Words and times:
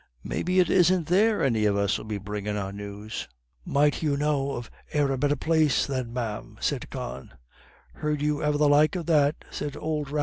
Maybe 0.23 0.59
it 0.59 0.67
isn't 0.67 1.09
there 1.09 1.43
any 1.43 1.65
of 1.65 1.77
us'ill 1.77 2.05
be 2.05 2.17
bringin' 2.17 2.57
our 2.57 2.71
news." 2.73 3.27
"Might 3.63 4.01
you 4.01 4.17
know 4.17 4.53
of 4.53 4.71
e'er 4.95 5.11
a 5.11 5.17
better 5.19 5.35
place 5.35 5.85
then, 5.85 6.11
ma'am?" 6.11 6.57
said 6.59 6.89
Con. 6.89 7.33